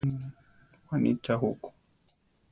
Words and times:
Juanitza 0.87 1.33
juku? 1.41 1.67